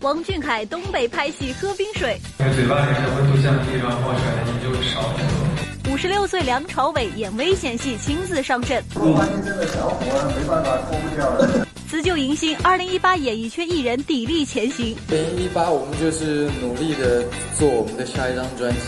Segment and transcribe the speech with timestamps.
[0.00, 5.92] 王俊凯东北拍戏喝冰水，嘴巴里的温度降低，然后冒出来的烟就会少很多。
[5.92, 10.04] 五十六岁梁朝伟演危险戏亲自上阵，我发现这个小伙
[10.38, 11.66] 没办法脱不掉了。
[11.88, 14.96] 辞旧迎新，二零一八演艺圈艺人砥砺前行。
[15.10, 17.24] 二零一八我们就是努力的
[17.58, 18.78] 做我们的下一张专辑。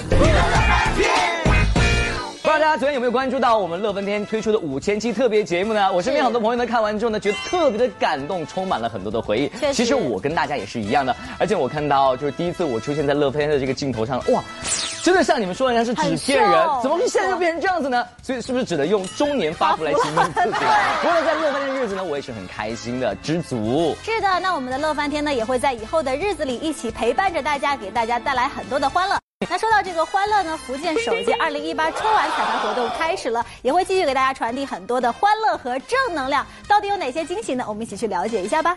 [2.48, 5.92] 不知道大家昨天有没有关注到我们乐翻天推出的五千期特别节目呢？
[5.92, 9.52] 我身边很多朋友呢看完之后呢，觉得特别的感动，充满了很多的回忆。
[9.70, 14.42] 其实我跟大家也是一样的，而且我看到就是第一次我出现在乐翻天的这个镜头上，哇，
[15.02, 18.02] 真的像你们说的像是纸片人，怎么会现在就变成这样子呢？
[18.22, 20.64] 所以是不是只能用中年发福来形容自己？
[21.02, 23.94] 不过在乐翻天的日子呢，我也是很开心的，知足。
[24.02, 29.18] 是的，那我们的乐翻天呢，也会在以后的日子里一起陪伴着大家，给大家带来很多的欢乐。
[29.50, 36.44] 那说到这个欢乐呢，福建首届二零一八春晚彩排活动开始了，也会继续给大家传递很多的欢乐和正能量。
[36.66, 37.64] 到底有哪些惊喜呢？
[37.66, 38.76] 我们一起去了解一下吧。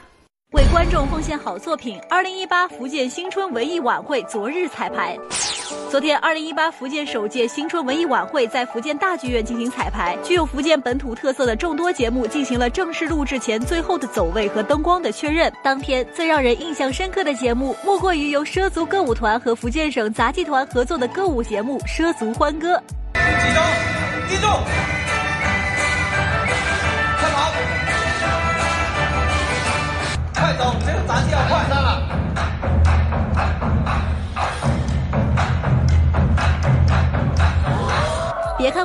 [0.52, 5.18] 为观众奉献好作品，二零一八福建新春文艺晚会昨日彩排。
[5.90, 15.50] 昨天，二零一八福建首届新春文艺晚会在福建大剧院进行彩排，具有福建本土特色的众多节目进行了正式录制前最后的走位和灯光的确认。
[15.64, 22.76] 当天最让人印象深刻的节目，莫过于由畲族歌舞团和福建省杂技团合作的歌舞节目《畲族欢歌》。
[23.14, 23.64] 集中，
[24.30, 25.01] 立住，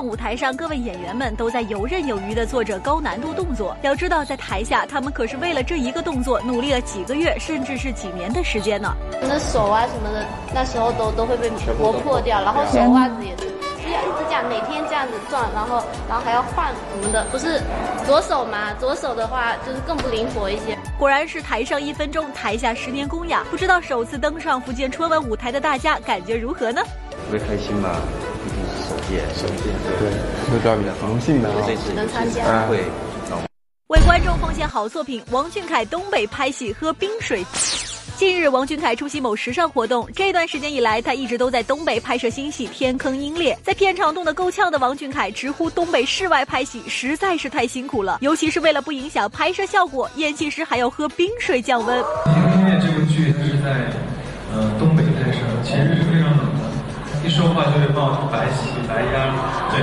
[0.07, 8.95] 舞台上各位演员们都在游刃有余地做着高难度动作，要知道在台下他们可是为了这一个动作努力了几个月，甚至是几年的时间呢。
[9.21, 13.49] 那手啊什么的，那时候都都会被磨破掉，然后手袜子也是，
[13.83, 17.61] 是要一直这样每天这样子转，然后然后还要换我们的，不是
[18.07, 18.73] 左手嘛？
[18.79, 20.79] 左手的话就是更不灵活一些。
[20.97, 23.43] 果然是台上一分钟，台下十年功呀！
[23.51, 26.81] 不知道首次登上福建春晚舞台的大家感觉如何呢？
[27.11, 27.97] 特别开心吧。
[28.89, 29.65] 首届，首届，
[29.99, 30.11] 对，
[30.47, 32.67] 都比较荣幸的这次能参加。
[32.69, 32.85] 会
[33.89, 37.45] 为观众奉献好作品，王俊凯东北拍戏喝冰水。
[38.17, 43.55] 近日，王俊凯出席某时尚活动，这段时间以来，他一直都在东北拍摄新戏《天坑鹰猎》。
[43.65, 52.01] 在片场冻得够呛的王俊凯直呼东北室外拍戏实在是太辛苦了，尤其是为了不影响拍摄效果，演戏时还要喝冰水降温。
[52.25, 53.91] 《天坑鹰猎》这部剧它是在
[54.55, 56.06] 呃东北拍摄，前日是非常冷。
[57.27, 59.11] 一说话就会冒白气、白烟，
[59.75, 59.83] 对，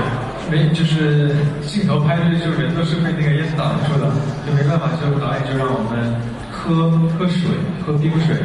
[0.50, 1.36] 没就是
[1.68, 4.08] 镜头拍的就人都是被那个烟挡住的，
[4.48, 6.16] 就没办法，就导演就让我们
[6.50, 6.90] 喝
[7.20, 7.52] 喝水，
[7.86, 8.40] 喝冰水，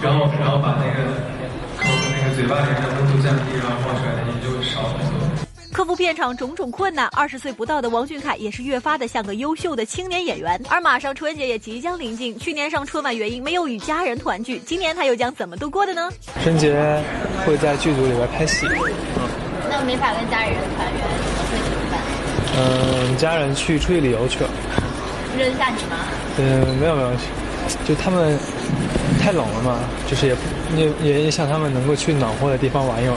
[0.00, 1.12] 然后然后把那个
[1.76, 5.21] 口那个嘴巴里面的温度降低，然后冒出来的烟就会少很多。
[5.72, 10.60] 克服片场种种困难，二十岁不到的王俊凯也是越发的像个优秀的青年演员。
[10.68, 16.10] 而马上春节也即将临近，去年上春晚原因没有与家人团聚，今年他又将怎么度过的呢？
[16.42, 17.02] 春节
[17.46, 18.66] 会在剧组里边拍戏。
[19.70, 21.02] 那没法跟家人团圆，
[21.48, 22.00] 会怎么办？
[22.58, 24.50] 嗯，家人去出去旅游去了。
[25.38, 25.96] 扔下你吗？
[26.36, 27.10] 嗯，没有没有，
[27.86, 28.38] 就他们
[29.18, 30.36] 太冷了嘛，就是也
[30.76, 33.16] 也也也想他们能够去暖和的地方玩一玩。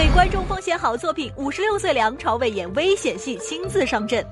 [0.00, 4.26] 为观众奉献好作品，五十六岁梁朝伟演危险戏亲自上阵。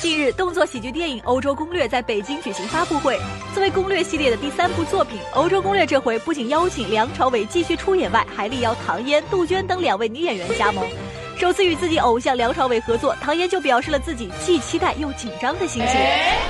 [0.00, 3.18] 近日，动作喜剧电影《欧洲攻略》在北京举行发布会。
[3.52, 10.86] 作为攻略系列的第三部作品，《欧洲攻略》这回不仅邀请梁朝伟继续出演外，还力邀唐嫣、杜鹃等两位女演员加盟。
[11.38, 15.94] 首次与自己偶像梁朝伟合作，唐嫣就表示了自己既期待又紧张的心情。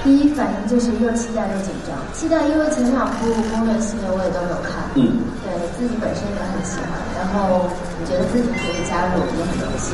[0.03, 1.93] 第一反应就是又期待又紧张。
[2.15, 7.69] 期待，因为前两部攻略系列我也都有看，嗯，对自己本身也很喜欢，然后
[8.09, 9.93] 觉得自己可以加入也很荣幸。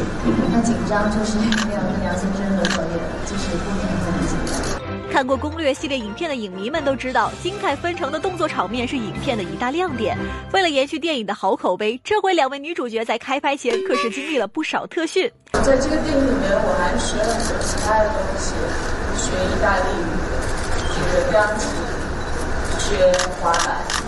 [0.55, 2.94] 那紧张就是因为没有梁先生合作业，
[3.26, 4.74] 就是不免会很紧张。
[5.15, 10.19] 看过攻略系列影片的影迷们都知道，精彩纷呈的动作场面是影片的一大亮点。
[10.53, 15.31] 为了延续电影的好口碑，这回两位女主角在开拍前可是经历了不少特训。
[15.53, 18.55] 在这个电影里面，我还学了很多其他的东西，
[19.17, 20.05] 学意大利语，
[20.91, 21.71] 学钢琴，
[22.81, 24.04] 学滑板。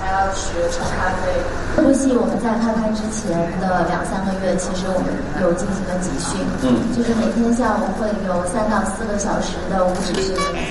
[0.00, 1.30] 还要学冲咖啡。
[1.76, 5.12] 这部戏我们在开拍之前的两三个月，其实我们
[5.42, 10.64] 有进行了集训，嗯，就是每天下午会有三到四个小时的舞指训练。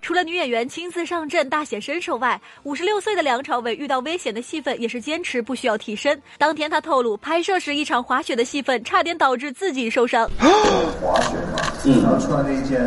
[0.00, 6.16] 除了女演员亲自上阵大显身手外，五十六岁的梁朝伟遇到危险的戏份也是坚持不需要替身。
[6.38, 10.30] 当天他透露，拍摄时一场滑雪的戏份差点导致自己受伤。
[11.02, 12.86] 滑雪嘛，嗯，然后穿了一件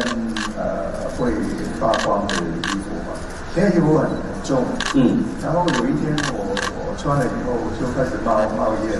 [0.57, 1.29] 呃会
[1.77, 3.11] 发光的衣服嘛，
[3.53, 4.28] 那个衣服很。
[4.43, 4.63] 重，
[4.95, 6.43] 嗯，然后有一天我
[6.79, 8.99] 我穿了以后就开始冒冒烟，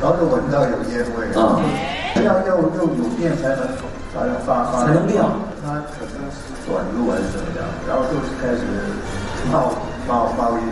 [0.00, 1.60] 然后就闻到有烟味，啊，
[2.24, 3.66] 要要要有电才能
[4.12, 5.30] 才能发发才能亮，
[5.64, 8.62] 它可能是短路还是怎么样，然后就是开始
[9.52, 9.72] 冒
[10.08, 10.64] 冒冒烟，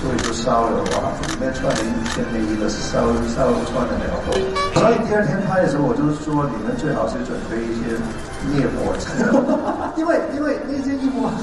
[0.00, 3.00] 所以就烧了哇，里面穿了一件内衣的是烧
[3.34, 4.32] 烧穿的苗头，
[4.80, 7.96] 所以第二天拍的时候，我就说你们最好是准备一些
[8.48, 9.08] 灭火器，
[10.00, 11.34] 因为因为那件衣服很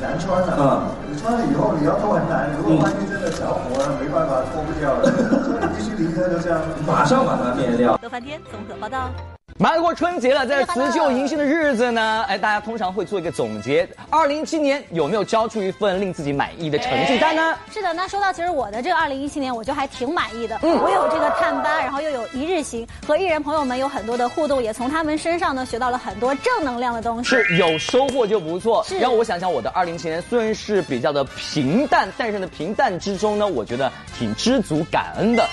[0.00, 5.02] 难穿的，嗯，你穿了以后你要脱很难，如果万一真的着火了，没办法脱不掉了，
[5.44, 7.98] 所以你必须离开就这样，马上把它灭掉。
[8.02, 9.10] 乐翻天综合报道。
[9.60, 13.88] 马上过春节了，在辞旧迎新的日子呢，哎，大家通常会做一个总结。
[14.08, 17.56] 二零一七年有没有交出一份令自己满意的成绩单呢？
[17.72, 20.60] 是的，那说到其实我的这个二零一七年，我就还挺满意的。
[20.62, 27.30] 嗯，我有这个探班，然后又有一日行，和艺人朋友们有很多的互动，也从他们身上呢学到了很多正能量的东西。
[27.30, 28.84] 是有收获就不错。
[28.84, 28.96] 是。
[29.00, 35.44] 让我想想，我的二零一七年虽然是比较的平淡，但是呢，平淡之中呢，我觉得挺知足感恩的。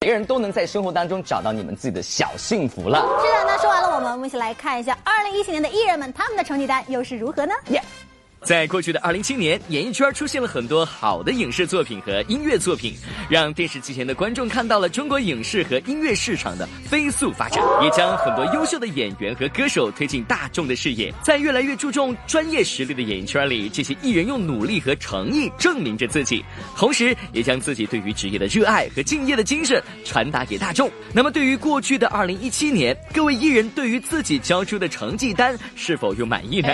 [0.00, 3.00] 每个人都能在生活当中找到你们自己的小幸福了。
[3.20, 7.52] 是的，那说完了，我们我们一起来看一下二零一七年的艺人们他们的成绩单又是如何呢？
[7.70, 7.82] 耶。
[8.44, 12.94] 在过去的二零七年，演艺圈出现了很多好的影视作品和音乐作品，
[13.28, 21.12] 让电视机前的观众看到了中国影视和音乐市场的飞速发展，也将很多优秀的演员和歌手推进大众的视野。
[21.22, 26.42] 在越来越注重专业实力的演艺圈里，这些艺人用努力和诚意证明着自己，
[26.76, 30.90] 同时也将自己对于职业的热爱和敬业的精神传达给大众。
[31.12, 36.68] 那么，对于过去的二零一七年，各位艺人对于自己交出的成绩单是否又满意呢？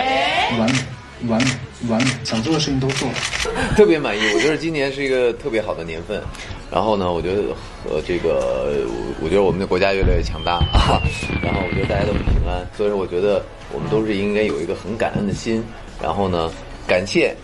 [0.57, 1.04] 完美。
[1.27, 1.49] 完美，
[1.89, 3.15] 完美，想做的事情都做了，
[3.75, 4.21] 特别满意。
[4.33, 6.21] 我觉得今年是一个特别好的年份，
[6.71, 7.41] 然后呢，我觉得
[7.85, 8.85] 呃这个，
[9.21, 11.01] 我觉得我们的国家越来越强大啊，
[11.41, 13.43] 然后我觉得大家都很平安，所以说我觉得
[13.73, 15.63] 我们都是应该有一个很感恩的心，
[16.01, 16.51] 然后呢，
[16.87, 17.35] 感谢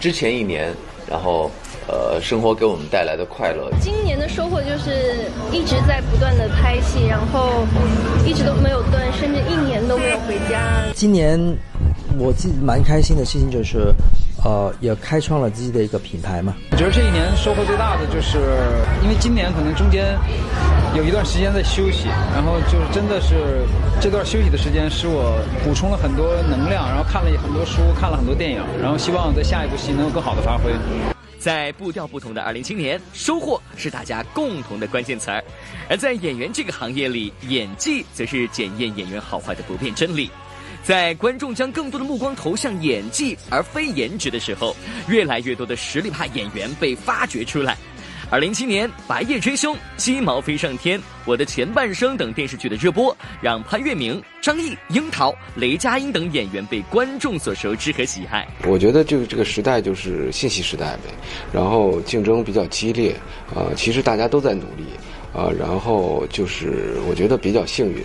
[0.00, 0.72] 之前一年，
[1.08, 1.50] 然后。
[1.88, 3.70] 呃，生活给我们带来的快乐。
[3.80, 7.64] 今年的收获就是一直在不断的拍戏，然后
[8.24, 10.82] 一直都没有断，甚至一年都没有回家。
[10.96, 11.38] 今年
[12.18, 13.92] 我自己蛮开心的事情就是，
[14.44, 16.54] 呃，也开创了自己的一个品牌嘛。
[16.70, 18.38] 我觉得这一年收获最大的就是，
[19.02, 20.18] 因为今年可能中间
[20.94, 23.66] 有一段时间在休息，然后就是真的是
[24.00, 30.72] 这段休息的时间使我补充了很多能量，然后看了很多书，看了很多电影，然后希望在下一部戏能有更好的发挥。
[31.38, 35.44] 在步调不同的二零青年，收获是大家共同的关键词儿。
[35.88, 40.28] 而在演员这个行业里，演技则是检验演员好坏的不变真理。
[40.86, 44.76] 在观众将更多的目光投向演技而非颜值的时候，
[45.08, 47.76] 越来越多的实力派演员被发掘出来。
[48.30, 58.46] 二零七年，《白夜追凶》《鸡毛飞上天》《我的前半生》等电视剧的热播，让潘粤明、张译、樱桃、雷佳音等演员被观众所熟知和喜爱。
[58.64, 61.10] 我觉得这个这个时代就是信息时代呗，
[61.52, 63.12] 然后竞争比较激烈，
[63.56, 64.84] 呃，其实大家都在努力，
[65.34, 68.00] 啊，然后就是我觉得比较幸运，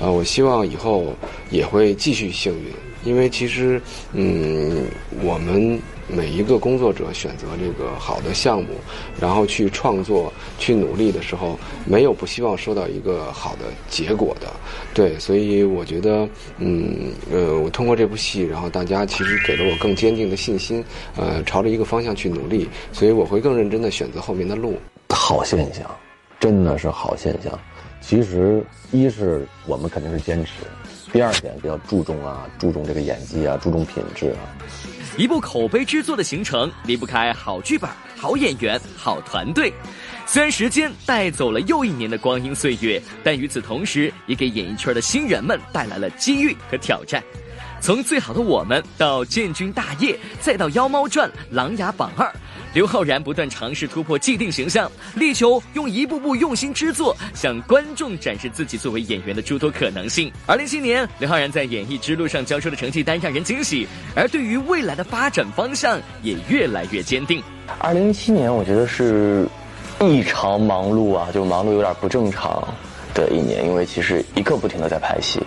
[0.00, 1.14] 啊，我希望以后
[1.50, 2.72] 也会继续幸运，
[3.04, 3.80] 因为其实，
[4.12, 4.86] 嗯，
[5.22, 5.80] 我们。
[6.06, 8.74] 每一个工作者选择这个好的项目，
[9.18, 14.46] 然后去创作、去努力的时候，没有不希望收到一个好的结果的。
[14.92, 16.28] 对，所以我觉得，
[16.58, 20.84] 嗯，呃，我通过这部戏，然后大家其实给了我更坚定的信心，
[21.16, 24.74] 呃，朝着一个方向去努力，所以我会更认真的选择后面的路。
[25.08, 25.90] 好现象，
[26.38, 27.58] 真的是好现象。
[28.00, 30.52] 其实，一是我们肯定是坚持，
[31.10, 34.44] 第二点比较注重啊，注重这个演技啊，注重品质啊。
[35.16, 39.72] 一部口碑之作的形成离不开好剧本、好演员、好团队。
[40.26, 47.22] 虽然时间带走了又一年的光阴岁月，但与此同时，也给演艺圈的新人们带来了机遇和挑战。
[47.80, 52.30] 从最好的我们到建军大业，再到妖猫传、琅琊榜二。
[52.74, 60.30] 刘昊然不断尝试突破既定形象，力求用一步步用心之作向观众展示自己作为演员的诸多可能性。
[60.44, 67.40] 二零一七年，刘昊然在演艺之路上交出的成绩单让人惊喜，而对于未来的发展方向也越来越坚定。
[67.78, 69.46] 二零一七年，我觉得是
[70.00, 72.66] 异常忙碌啊，就忙碌有点不正常
[73.14, 75.40] 的一年，因为其实一刻不停的在拍戏，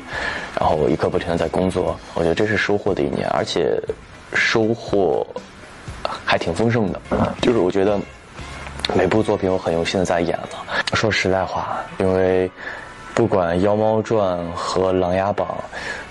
[0.57, 3.77] 然后一刻不停的在工作，我觉得这是收获的一年，而且
[4.33, 5.27] 收获。
[6.29, 6.99] 还挺丰盛的，
[7.41, 7.97] 就是我觉得
[8.93, 10.49] 每部作品我很用心的在演了。
[10.93, 12.51] 说实在话，因为
[13.13, 15.47] 不管《妖猫传》和《琅琊榜》，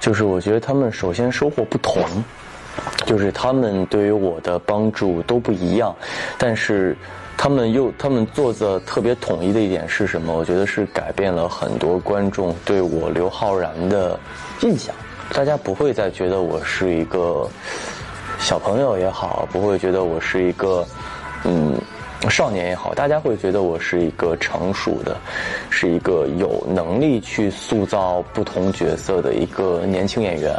[0.00, 2.02] 就是我觉得他们首先收获不同，
[3.04, 5.94] 就是他们对于我的帮助都不一样，
[6.38, 6.96] 但是
[7.36, 10.34] 他们又他们做的特别统一的一点是什么？
[10.34, 14.18] 我觉得是改变了很多观众对我刘昊然的
[14.62, 14.94] 印象，
[15.34, 17.46] 大家不会再觉得我是一个。
[18.46, 20.86] 小朋友也好，不会觉得我是一个，
[21.42, 21.76] 嗯，
[22.30, 25.16] 少年也好，大家会觉得我是一个成熟的，
[25.70, 30.54] 是一个有能力去塑造不同角色的一个年轻演员。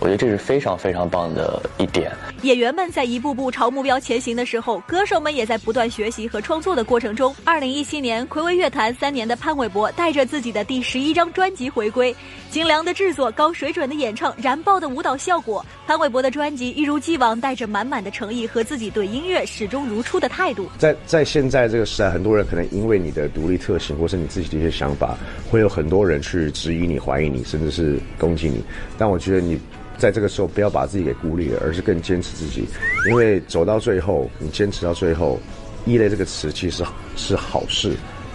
[0.00, 2.10] 我觉得这是非常非常棒的一点。
[2.42, 7.34] 演员们在一步步朝目标前行的时候，歌手们也在不断学习和创作的过程中。
[7.44, 12.14] 二零一七年，暌违乐坛三年的潘玮柏带着自己的第十一张专辑回归，
[12.50, 20.68] 精良的制作、高水准的演唱、燃爆的舞蹈效果，潘玮柏的专辑一如既往带着满满的诚意和自己对音乐始终如初的态度。
[20.78, 25.16] 在在现在这个时代，很多人可能因为你的独立特性，或是你自己的一些想法，
[25.50, 28.62] 会有很多人去质疑你、怀疑你，甚至是攻击你。
[28.96, 29.58] 但我觉得你
[29.96, 32.64] 在这个时候不要把自己给孤立了，而是更坚持自己，
[33.08, 35.38] 因为走到最后，你坚持到最后
[35.86, 36.84] ，“异类”这个词其实
[37.16, 37.92] 是好事，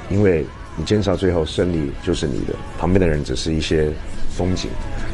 [0.10, 0.46] 因为
[0.78, 3.92] 你坚持到最后，胜利就是你的，旁边的人只是一些
[4.40, 4.72] 风景。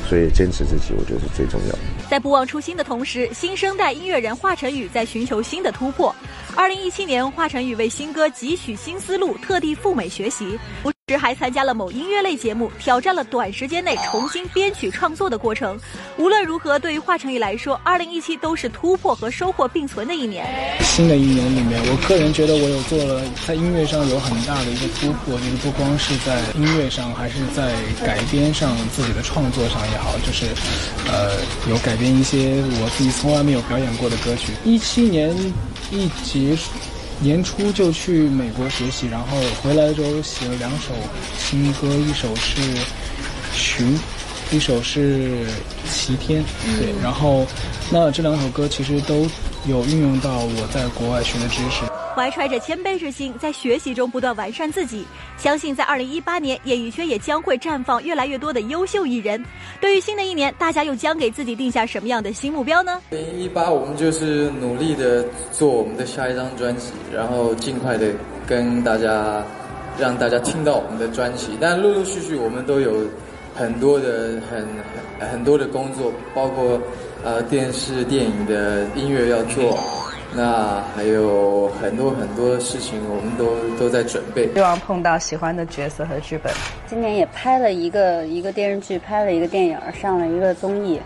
[0.08, 1.80] 所以坚持自己，我觉得是最重要的。
[2.08, 6.16] 在不忘初心的同时，新生代音乐人华晨宇在寻求新的突破。
[6.56, 10.60] 二零一七年，华晨宇为新歌汲取新思路，特地赴美学习。
[11.08, 15.80] 时还参加了某音乐类节目，挑战了短时间内重新编曲创作的过程。
[16.18, 20.48] 无论如何，对于华晨宇来说，二零一七都是突破和收获并存的一年。
[20.82, 27.72] 新的一年里面，我个人觉得我有做了在音乐上有很大的一个突破，就是不光是在音乐上，还是在
[28.04, 30.48] 改编上自己的创作上也好，就是
[31.08, 31.38] 呃
[31.70, 34.54] 有改编一些我自己从来没有表演过的歌曲。
[34.64, 35.38] 一七年
[35.92, 36.72] 一结束。
[37.20, 40.94] 年初就去美国学习，然后回来之后写了两首
[41.38, 42.62] 新歌，一首是
[43.54, 43.98] 《寻》，
[44.52, 45.46] 一首是
[45.92, 46.44] 《齐天》。
[46.78, 47.46] 对，然后
[47.90, 49.28] 那这两首歌其实都
[49.66, 51.86] 有运用到我在国外学的知识。
[52.16, 55.06] 怀揣着谦卑之心，在学习中不断完善自己。
[55.38, 59.44] 相信在二零一八年，演艺圈也将会绽放越来越多的优秀艺人。
[59.80, 63.00] 对于新的一年，大家又将给自己定下什么样的新目标呢？
[63.12, 68.08] 二零一八，我们就是努力的做我们的下一张专辑，然后尽快的
[68.48, 69.44] 跟大家
[70.00, 71.50] 让大家听到我们的专辑。
[71.60, 73.04] 但陆陆续续，我们都有
[73.54, 74.66] 很多的很
[75.30, 76.82] 很多的工作，包括
[77.24, 79.78] 呃电视、电影的音乐要做。
[80.36, 84.52] 那还有很多很多事情，我们都都在准备。
[84.54, 86.54] 希望碰到喜欢的角色和剧本。
[86.88, 91.00] 今年也拍了一个一个电视剧，拍了一个电影，上了一个综艺，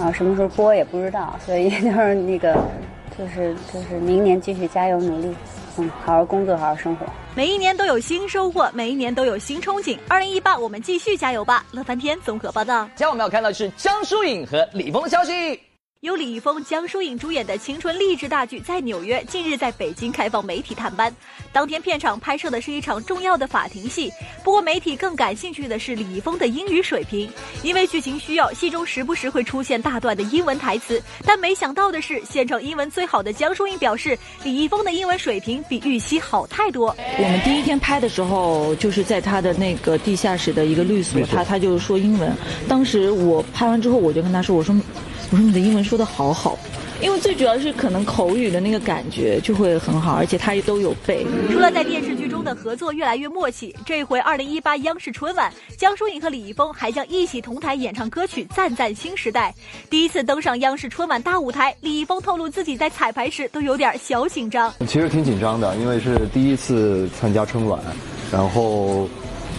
[0.00, 1.38] 啊，什么时候播也不知道。
[1.44, 2.56] 所以 就是那个，
[3.18, 5.34] 就是就是明年继续加油努力，
[5.76, 7.04] 嗯，好好工作，好好生活。
[7.34, 9.98] 每一年都有新收获，每一年都有新憧憬。
[10.08, 11.64] 二零一八，我们继续加油吧！
[11.72, 12.84] 乐翻天综合报道。
[12.96, 15.60] 接下来我们要看到的是江疏影和李峰的消息。
[16.02, 21.12] 由李易峰、江疏影主演的青春励志大剧在纽约近日在北京开放媒体探班。
[21.52, 24.08] 当天片场拍摄的是一场重要的法庭戏，
[24.44, 27.28] 不过媒体更感兴趣的是李易峰的英语水平，
[27.64, 31.02] 因为剧情需要，戏中时不时会出现大段的英文台词。
[31.24, 36.96] 但没想到的是，现场英文最好的江疏影表示，李易峰的英文水平比预期好太多。
[37.18, 42.32] 我们第一天拍的时候，就是在他的那个地下室的一个律所，他他就是说英文。
[42.68, 44.72] 当时我拍完之后，我就跟他说，我说。
[45.30, 46.58] 我说你的英文说的好好，
[47.02, 51.26] 因为最主要是可能口语的那个感觉就会很好，而且他也都有背。
[51.52, 59.54] 除了在电视剧中的合作越来越默契，这回二零一八央视春晚，江疏影和李易峰还将一起同台演唱歌曲《赞赞新时代》。
[59.90, 64.72] 第一次登上央视春晚大舞台，李易峰透露自己在彩排时都有点小紧张。
[64.86, 67.78] 其实挺紧张的，因为是第一次参加春晚，
[68.32, 69.06] 然后。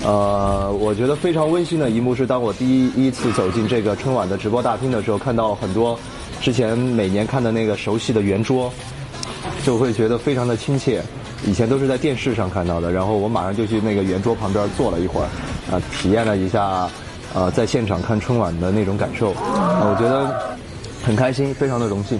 [0.04, 6.00] 呃，我觉得非常温馨的一幕是，当我第一次走进这个春晚的直播大厅的时候，看到很多
[6.40, 8.72] 之前每年看的那个熟悉的圆桌，
[9.66, 11.02] 就会觉得非常的亲切。
[11.46, 15.28] 以前都是在电视上看到的，然后我马上就去那个圆桌旁边坐了一会儿，
[15.72, 16.90] 啊，体验了一下，
[17.34, 20.34] 呃，在现场看春晚的那种感受，我觉得
[21.04, 22.20] 很开心，非常的荣幸。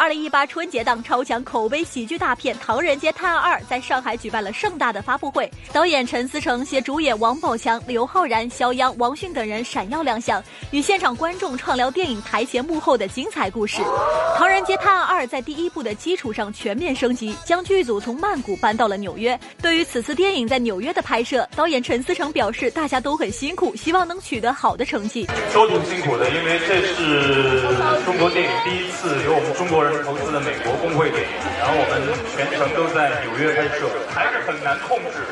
[0.00, 5.46] 二零一八春节档超强口碑喜剧大片《唐人街探案二》在上海举办了盛大的发布会。
[5.74, 13.82] 导演陈思诚携主演王宝强、刘昊然、肖央、王迅等人闪耀亮相，与现场观众畅聊电影台前幕后的精彩故事。
[14.38, 19.38] 《唐人街探案二》在第一部的基础上全面升级，将剧组从曼谷搬到了纽约。
[19.60, 25.28] 对于此次电影在纽约的拍摄，导演陈思诚表示，大家都很辛苦，希望能取得好的成绩。
[25.52, 27.60] 都挺辛苦的，因为这是
[28.06, 29.50] 中国电影第一次由我们。
[29.60, 35.22] 中国人是投资的美国工会电影，然后我们全程都在纽约拍摄，还是很难控制，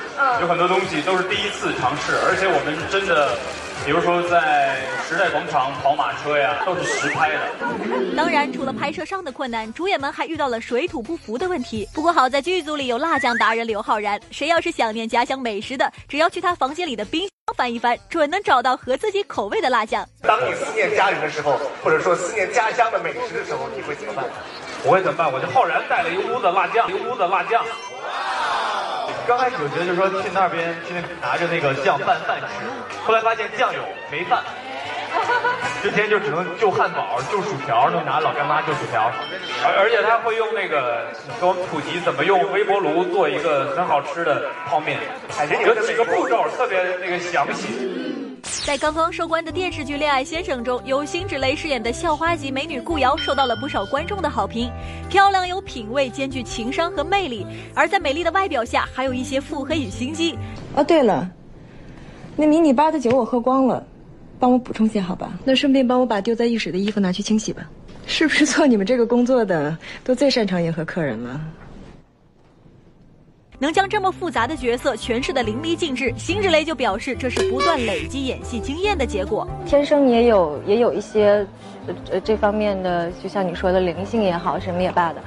[0.40, 3.36] 有很多东西都是第一次尝试，而且我们真的，
[3.84, 4.76] 比如说在
[5.08, 8.16] 时代广场跑马车呀，都是实拍的。
[8.16, 11.88] 当然，除了拍摄上的困难，主演们还遇到了水土不服的问题。
[11.94, 20.06] 不过好在剧组里有辣酱达人刘昊然，谁要是想念家乡美食的，只要去他房间里的冰翻一翻，准能找到合自己口味的辣酱。
[20.22, 24.24] 当你思念家人的时候，或者说思念家乡的美食的时候，你会怎么办？
[24.84, 25.32] 我会怎么办？
[25.32, 27.64] 我就浩然带了一屋子辣酱，一屋子辣酱。
[29.26, 32.64] 刚开始我觉得就是说去那边去拿着那个酱拌饭吃，
[33.04, 34.42] 后来发现酱有没饭。
[35.82, 39.11] 之前就只能就汉堡、就薯条，就拿老干妈就薯条，
[39.64, 41.06] 而而且他会用那个
[41.40, 44.99] 给我们普及怎么用微波炉做一个很好吃的泡面，
[45.64, 47.68] 有几个步骤特别那个详细。
[48.64, 54.70] 在刚刚收官的电视剧《恋爱先生》中，由辛芷蕾饰演的校花级美女顾瑶受到了不少观众的好评。
[55.08, 60.38] 漂亮有品味，兼具情商和魅力，而在美丽的外表下，还有一些腹黑与心机。
[60.75, 61.28] 哦，对了，
[62.37, 63.82] 那迷你吧的酒我喝光了。
[64.38, 67.68] 帮我补充些好吧，那顺便帮我把丢在浴室的衣服拿去清洗吧。
[68.07, 71.40] 是不是做你们这个工作的都最擅长迎合客人了？
[73.60, 79.46] 能将这么复杂的角色诠释的淋漓尽致，辛芷蕾就表示这是不断累积演戏经验的结果。
[79.66, 81.44] 天生也有也有一些，
[82.10, 85.20] 呃这方面的，就像你说的灵性也好，什么也罢的。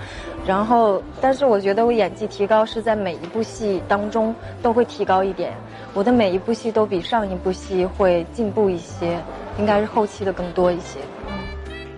[0.45, 5.53] 然后，但是我觉得我演技提高是在每一部戏当中都会提高一点。
[5.93, 9.19] 我的每一部戏都比上一部戏会进步一些，
[9.59, 10.99] 应该是后期的更多一些。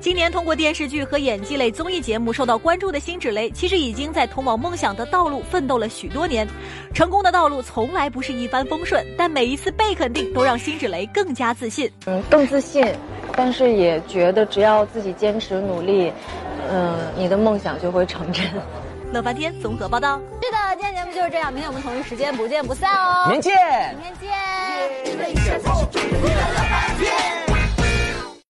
[0.03, 6.45] 今年通过电视剧和演技类综艺节目受到关注的辛芷蕾，其实已经在通往梦想的道路奋斗了许多年。
[6.93, 11.89] 成功的道路从来不是一帆风顺，但每一次被肯定都让辛芷蕾更加自信。
[12.05, 12.85] 嗯，更自信，
[13.31, 16.11] 但是也觉得只要自己坚持努力，
[16.69, 18.45] 嗯，你的梦想就会成真。
[19.13, 20.19] 乐翻天综合报道。
[20.41, 23.29] 是的，今天节目就是这样，明天我们同一时间不见不散哦。
[23.31, 23.95] 明天见，
[25.05, 25.33] 明天
[26.99, 27.22] 见。